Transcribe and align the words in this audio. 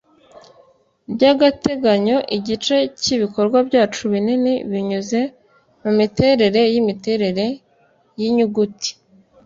by'agateganyo, 1.13 2.17
igice 2.37 2.75
cyibikorwa 3.01 3.57
byacu 3.67 4.01
binini 4.11 4.53
binyuze 4.71 5.19
mumiterere 5.81 6.61
yimiterere 6.73 7.45
yinyuguti 8.19 8.89